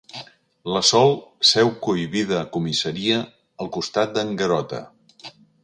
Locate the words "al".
3.65-3.73